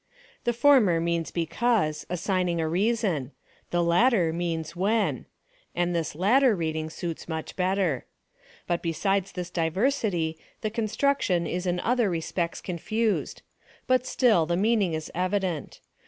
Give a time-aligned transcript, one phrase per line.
[0.45, 3.33] The former means because— assigning a reason:
[3.69, 5.27] the latter means when;
[5.75, 8.07] and this latter reading suits much better.
[8.65, 13.43] But besides this diversity, the construction is in other respects contused;
[13.85, 15.81] but still, the meaning is evident.